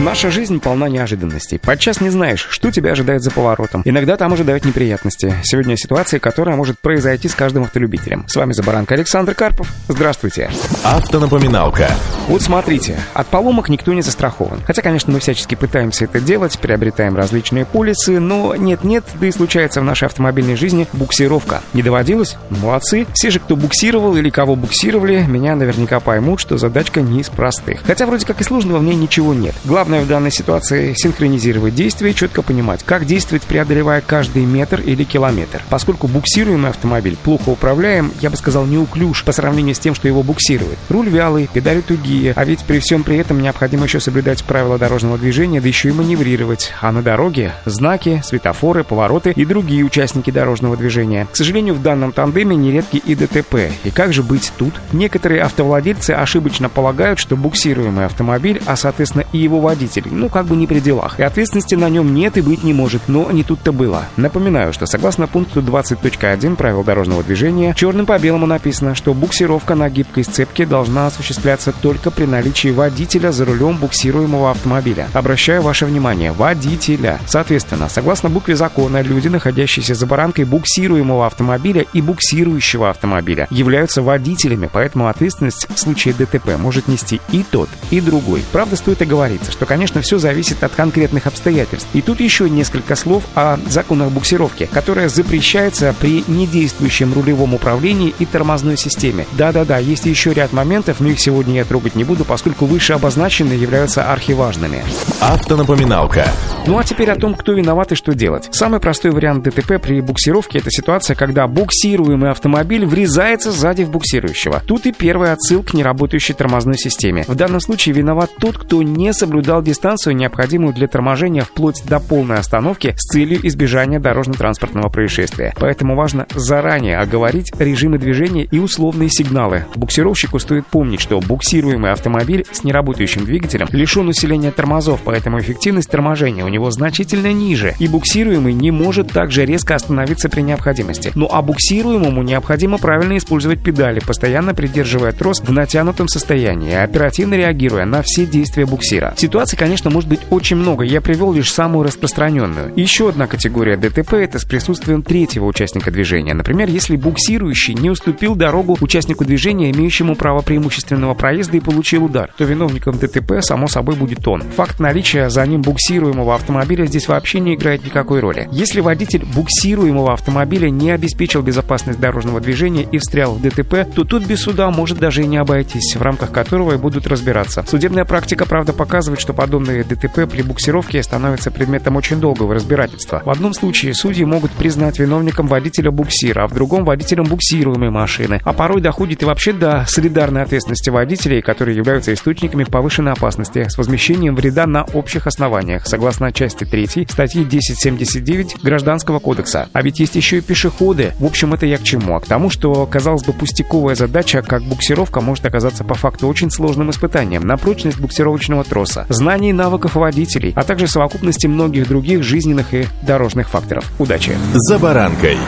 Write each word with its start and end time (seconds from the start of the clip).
Наша 0.00 0.28
жизнь 0.28 0.58
полна 0.58 0.88
неожиданностей. 0.88 1.60
Подчас 1.60 2.00
не 2.00 2.10
знаешь, 2.10 2.48
что 2.50 2.72
тебя 2.72 2.90
ожидает 2.90 3.22
за 3.22 3.30
поворотом. 3.30 3.82
Иногда 3.84 4.16
там 4.16 4.32
ожидают 4.32 4.64
неприятности. 4.64 5.32
Сегодня 5.44 5.76
ситуация, 5.76 6.18
которая 6.18 6.56
может 6.56 6.80
произойти 6.80 7.28
с 7.28 7.34
каждым 7.36 7.62
автолюбителем. 7.62 8.26
С 8.26 8.34
вами 8.34 8.52
Забаранка 8.52 8.96
Александр 8.96 9.34
Карпов. 9.34 9.72
Здравствуйте. 9.86 10.50
Автонапоминалка. 10.82 11.88
Вот 12.26 12.42
смотрите, 12.42 12.98
от 13.14 13.28
поломок 13.28 13.68
никто 13.68 13.92
не 13.92 14.02
застрахован. 14.02 14.62
Хотя, 14.66 14.82
конечно, 14.82 15.12
мы 15.12 15.20
всячески 15.20 15.54
пытаемся 15.54 16.06
это 16.06 16.20
делать, 16.20 16.58
приобретаем 16.58 17.16
различные 17.16 17.64
полисы, 17.64 18.18
но 18.18 18.56
нет-нет, 18.56 19.04
да 19.20 19.28
и 19.28 19.30
случается 19.30 19.80
в 19.80 19.84
нашей 19.84 20.06
автомобильной 20.06 20.56
жизни 20.56 20.88
буксировка. 20.92 21.62
Не 21.72 21.84
доводилось? 21.84 22.36
Молодцы. 22.50 23.06
Все 23.14 23.30
же, 23.30 23.38
кто 23.38 23.54
буксировал 23.54 24.16
или 24.16 24.28
кого 24.28 24.56
буксировали, 24.56 25.24
меня 25.28 25.54
наверняка 25.54 26.00
поймут, 26.00 26.40
что 26.40 26.58
задачка 26.58 27.00
не 27.00 27.20
из 27.20 27.28
простых. 27.28 27.82
Хотя 27.86 28.06
вроде 28.06 28.26
как 28.26 28.40
и 28.40 28.44
сложного 28.44 28.78
в 28.78 28.82
ней 28.82 28.96
ничего 28.96 29.34
нет. 29.34 29.54
Главное 29.64 29.83
Главное 29.84 30.06
в 30.06 30.08
данной 30.08 30.30
ситуации 30.30 30.94
синхронизировать 30.96 31.74
действия 31.74 32.12
и 32.12 32.14
четко 32.14 32.40
понимать, 32.40 32.82
как 32.82 33.04
действовать, 33.04 33.42
преодолевая 33.42 34.00
каждый 34.00 34.46
метр 34.46 34.80
или 34.80 35.04
километр. 35.04 35.62
Поскольку 35.68 36.08
буксируемый 36.08 36.70
автомобиль 36.70 37.18
плохо 37.22 37.50
управляем, 37.50 38.10
я 38.22 38.30
бы 38.30 38.36
сказал, 38.38 38.64
неуклюж 38.64 39.24
по 39.24 39.32
сравнению 39.32 39.74
с 39.74 39.78
тем, 39.78 39.94
что 39.94 40.08
его 40.08 40.22
буксирует. 40.22 40.78
Руль 40.88 41.10
вялый, 41.10 41.50
педали 41.52 41.82
тугие, 41.82 42.32
а 42.34 42.46
ведь 42.46 42.60
при 42.60 42.78
всем 42.78 43.02
при 43.02 43.18
этом 43.18 43.42
необходимо 43.42 43.84
еще 43.84 44.00
соблюдать 44.00 44.42
правила 44.44 44.78
дорожного 44.78 45.18
движения, 45.18 45.60
да 45.60 45.68
еще 45.68 45.90
и 45.90 45.92
маневрировать. 45.92 46.72
А 46.80 46.90
на 46.90 47.02
дороге 47.02 47.52
знаки, 47.66 48.22
светофоры, 48.24 48.84
повороты 48.84 49.32
и 49.32 49.44
другие 49.44 49.84
участники 49.84 50.30
дорожного 50.30 50.78
движения. 50.78 51.28
К 51.30 51.36
сожалению, 51.36 51.74
в 51.74 51.82
данном 51.82 52.12
тандеме 52.12 52.56
нередки 52.56 52.96
и 52.96 53.14
ДТП. 53.14 53.70
И 53.84 53.90
как 53.90 54.14
же 54.14 54.22
быть 54.22 54.50
тут? 54.56 54.72
Некоторые 54.94 55.42
автовладельцы 55.42 56.12
ошибочно 56.12 56.70
полагают, 56.70 57.18
что 57.18 57.36
буксируемый 57.36 58.06
автомобиль, 58.06 58.62
а 58.64 58.76
соответственно 58.76 59.26
и 59.32 59.36
его 59.36 59.60
водитель, 59.60 59.73
водитель, 59.74 60.04
ну 60.10 60.28
как 60.28 60.46
бы 60.46 60.54
не 60.54 60.68
при 60.68 60.78
делах. 60.78 61.18
И 61.18 61.22
ответственности 61.22 61.74
на 61.74 61.88
нем 61.88 62.14
нет 62.14 62.38
и 62.38 62.40
быть 62.40 62.62
не 62.62 62.72
может, 62.72 63.02
но 63.08 63.30
не 63.32 63.42
тут-то 63.42 63.72
было. 63.72 64.04
Напоминаю, 64.16 64.72
что 64.72 64.86
согласно 64.86 65.26
пункту 65.26 65.60
20.1 65.60 66.54
правил 66.54 66.84
дорожного 66.84 67.24
движения, 67.24 67.74
черным 67.74 68.06
по 68.06 68.16
белому 68.18 68.46
написано, 68.46 68.94
что 68.94 69.14
буксировка 69.14 69.74
на 69.74 69.90
гибкой 69.90 70.22
сцепке 70.22 70.64
должна 70.64 71.08
осуществляться 71.08 71.72
только 71.72 72.12
при 72.12 72.24
наличии 72.24 72.68
водителя 72.68 73.32
за 73.32 73.44
рулем 73.44 73.76
буксируемого 73.76 74.52
автомобиля. 74.52 75.08
Обращаю 75.12 75.62
ваше 75.62 75.86
внимание, 75.86 76.30
водителя. 76.30 77.18
Соответственно, 77.26 77.88
согласно 77.88 78.30
букве 78.30 78.54
закона, 78.54 79.02
люди, 79.02 79.26
находящиеся 79.26 79.94
за 79.94 80.06
баранкой 80.06 80.44
буксируемого 80.44 81.26
автомобиля 81.26 81.84
и 81.92 82.00
буксирующего 82.00 82.90
автомобиля, 82.90 83.48
являются 83.50 84.02
водителями, 84.02 84.70
поэтому 84.72 85.08
ответственность 85.08 85.66
в 85.74 85.78
случае 85.78 86.14
ДТП 86.14 86.56
может 86.58 86.86
нести 86.86 87.20
и 87.32 87.44
тот, 87.50 87.68
и 87.90 88.00
другой. 88.00 88.44
Правда, 88.52 88.76
стоит 88.76 89.02
оговориться, 89.02 89.50
что 89.50 89.63
что, 89.64 89.68
конечно, 89.70 90.02
все 90.02 90.18
зависит 90.18 90.62
от 90.62 90.74
конкретных 90.74 91.26
обстоятельств. 91.26 91.88
И 91.94 92.02
тут 92.02 92.20
еще 92.20 92.50
несколько 92.50 92.96
слов 92.96 93.24
о 93.34 93.56
законах 93.66 94.10
буксировки, 94.10 94.68
которая 94.70 95.08
запрещается 95.08 95.94
при 95.98 96.22
недействующем 96.28 97.14
рулевом 97.14 97.54
управлении 97.54 98.14
и 98.18 98.26
тормозной 98.26 98.76
системе. 98.76 99.26
Да-да-да, 99.32 99.78
есть 99.78 100.04
еще 100.04 100.34
ряд 100.34 100.52
моментов, 100.52 101.00
но 101.00 101.08
их 101.08 101.18
сегодня 101.18 101.54
я 101.54 101.64
трогать 101.64 101.94
не 101.94 102.04
буду, 102.04 102.26
поскольку 102.26 102.66
выше 102.66 102.92
обозначенные 102.92 103.58
являются 103.58 104.12
архиважными. 104.12 104.84
Автонапоминалка. 105.22 106.26
Ну 106.66 106.78
а 106.78 106.84
теперь 106.84 107.10
о 107.10 107.16
том, 107.16 107.34
кто 107.34 107.52
виноват 107.52 107.92
и 107.92 107.94
что 107.94 108.14
делать. 108.14 108.48
Самый 108.52 108.80
простой 108.80 109.12
вариант 109.12 109.44
ДТП 109.44 109.80
при 109.80 110.02
буксировке– 110.02 110.58
это 110.60 110.70
ситуация, 110.70 111.16
когда 111.16 111.46
буксируемый 111.46 112.30
автомобиль 112.30 112.84
врезается 112.84 113.50
сзади 113.50 113.84
в 113.84 113.90
буксирующего. 113.90 114.62
Тут 114.66 114.84
и 114.84 114.92
первый 114.92 115.32
отсыл 115.32 115.62
к 115.62 115.72
неработающей 115.72 116.34
тормозной 116.34 116.76
системе. 116.76 117.24
В 117.26 117.34
данном 117.34 117.60
случае 117.60 117.94
виноват 117.94 118.30
тот, 118.38 118.58
кто 118.58 118.82
не 118.82 119.12
соблюдал 119.12 119.53
соблюдал 119.54 119.62
дистанцию, 119.62 120.16
необходимую 120.16 120.74
для 120.74 120.88
торможения 120.88 121.42
вплоть 121.42 121.82
до 121.86 122.00
полной 122.00 122.38
остановки 122.38 122.94
с 122.96 123.12
целью 123.12 123.46
избежания 123.46 124.00
дорожно-транспортного 124.00 124.88
происшествия. 124.88 125.54
Поэтому 125.58 125.94
важно 125.94 126.26
заранее 126.34 126.98
оговорить 126.98 127.52
режимы 127.58 127.98
движения 127.98 128.44
и 128.44 128.58
условные 128.58 129.08
сигналы. 129.10 129.66
Буксировщику 129.76 130.38
стоит 130.38 130.66
помнить, 130.66 131.00
что 131.00 131.20
буксируемый 131.20 131.92
автомобиль 131.92 132.44
с 132.50 132.64
неработающим 132.64 133.24
двигателем 133.24 133.68
лишен 133.70 134.08
усиления 134.08 134.50
тормозов, 134.50 135.00
поэтому 135.04 135.38
эффективность 135.38 135.90
торможения 135.90 136.44
у 136.44 136.48
него 136.48 136.70
значительно 136.70 137.32
ниже, 137.32 137.74
и 137.78 137.86
буксируемый 137.86 138.54
не 138.54 138.70
может 138.70 139.12
также 139.12 139.44
резко 139.44 139.74
остановиться 139.74 140.28
при 140.28 140.40
необходимости. 140.42 141.12
Ну 141.14 141.28
а 141.30 141.42
буксируемому 141.42 142.22
необходимо 142.22 142.78
правильно 142.78 143.16
использовать 143.16 143.62
педали, 143.62 144.00
постоянно 144.00 144.54
придерживая 144.54 145.12
трос 145.12 145.40
в 145.40 145.52
натянутом 145.52 146.08
состоянии, 146.08 146.74
оперативно 146.74 147.34
реагируя 147.34 147.84
на 147.84 148.02
все 148.02 148.26
действия 148.26 148.66
буксира. 148.66 149.14
Ситуация 149.16 149.43
Ситуаций, 149.44 149.58
конечно, 149.58 149.90
может 149.90 150.08
быть 150.08 150.20
очень 150.30 150.56
много. 150.56 150.84
Я 150.84 151.02
привел 151.02 151.30
лишь 151.30 151.52
самую 151.52 151.84
распространенную. 151.84 152.72
Еще 152.76 153.10
одна 153.10 153.26
категория 153.26 153.76
ДТП– 153.76 154.12
это 154.14 154.38
с 154.38 154.44
присутствием 154.46 155.02
третьего 155.02 155.44
участника 155.44 155.90
движения. 155.90 156.32
Например, 156.32 156.66
если 156.66 156.96
буксирующий 156.96 157.74
не 157.74 157.90
уступил 157.90 158.36
дорогу 158.36 158.78
участнику 158.80 159.26
движения, 159.26 159.70
имеющему 159.70 160.16
право 160.16 160.40
преимущественного 160.40 161.12
проезда 161.12 161.58
и 161.58 161.60
получил 161.60 162.06
удар, 162.06 162.32
то 162.38 162.44
виновником 162.44 162.96
ДТП, 162.98 163.42
само 163.42 163.68
собой, 163.68 163.96
будет 163.96 164.26
он. 164.26 164.40
Факт 164.56 164.80
наличия 164.80 165.28
за 165.28 165.44
ним 165.44 165.60
буксируемого 165.60 166.34
автомобиля 166.34 166.86
здесь 166.86 167.06
вообще 167.06 167.40
не 167.40 167.54
играет 167.54 167.84
никакой 167.84 168.20
роли. 168.20 168.48
Если 168.50 168.80
водитель 168.80 169.26
буксируемого 169.26 170.14
автомобиля 170.14 170.70
не 170.70 170.90
обеспечил 170.90 171.42
безопасность 171.42 172.00
дорожного 172.00 172.40
движения 172.40 172.88
и 172.90 172.96
встрял 172.96 173.34
в 173.34 173.42
ДТП, 173.42 173.86
то 173.94 174.04
тут 174.04 174.24
без 174.24 174.40
суда 174.40 174.70
может 174.70 174.98
даже 174.98 175.22
и 175.22 175.26
не 175.26 175.36
обойтись, 175.36 175.96
в 175.96 176.00
рамках 176.00 176.32
которого 176.32 176.72
и 176.72 176.78
будут 176.78 177.06
разбираться. 177.06 177.62
Судебная 177.68 178.06
практика, 178.06 178.46
правда, 178.46 178.72
показывает, 178.72 179.20
что 179.20 179.33
подобные 179.34 179.84
ДТП 179.84 180.26
при 180.30 180.42
буксировке 180.42 181.02
становятся 181.02 181.50
предметом 181.50 181.96
очень 181.96 182.20
долгого 182.20 182.54
разбирательства. 182.54 183.22
В 183.24 183.30
одном 183.30 183.52
случае 183.52 183.94
судьи 183.94 184.24
могут 184.24 184.52
признать 184.52 184.98
виновником 184.98 185.46
водителя 185.46 185.90
буксира, 185.90 186.44
а 186.44 186.48
в 186.48 186.54
другом 186.54 186.84
водителем 186.84 187.24
буксируемой 187.24 187.90
машины. 187.90 188.40
А 188.44 188.52
порой 188.52 188.80
доходит 188.80 189.22
и 189.22 189.26
вообще 189.26 189.52
до 189.52 189.84
солидарной 189.88 190.42
ответственности 190.42 190.90
водителей, 190.90 191.42
которые 191.42 191.76
являются 191.76 192.14
источниками 192.14 192.64
повышенной 192.64 193.12
опасности 193.12 193.66
с 193.68 193.76
возмещением 193.76 194.36
вреда 194.36 194.66
на 194.66 194.84
общих 194.84 195.26
основаниях, 195.26 195.86
согласно 195.86 196.32
части 196.32 196.64
3 196.64 197.06
статьи 197.08 197.42
1079 197.44 198.62
Гражданского 198.62 199.18
кодекса. 199.18 199.68
А 199.72 199.82
ведь 199.82 200.00
есть 200.00 200.14
еще 200.16 200.38
и 200.38 200.40
пешеходы. 200.40 201.12
В 201.18 201.24
общем, 201.24 201.54
это 201.54 201.66
я 201.66 201.78
к 201.78 201.82
чему? 201.82 202.16
А 202.16 202.20
к 202.20 202.26
тому, 202.26 202.50
что, 202.50 202.86
казалось 202.86 203.24
бы, 203.24 203.32
пустяковая 203.32 203.94
задача, 203.94 204.42
как 204.42 204.62
буксировка, 204.62 205.20
может 205.20 205.44
оказаться 205.44 205.84
по 205.84 205.94
факту 205.94 206.28
очень 206.28 206.50
сложным 206.50 206.90
испытанием 206.90 207.46
на 207.46 207.56
прочность 207.56 208.00
буксировочного 208.00 208.64
троса 208.64 209.06
знаний 209.24 209.50
и 209.50 209.52
навыков 209.54 209.94
водителей, 209.94 210.52
а 210.54 210.64
также 210.64 210.86
совокупности 210.86 211.46
многих 211.46 211.88
других 211.88 212.22
жизненных 212.22 212.74
и 212.74 212.84
дорожных 213.00 213.48
факторов. 213.48 213.90
Удачи! 213.98 214.36
За 214.52 214.78
баранкой. 214.78 215.38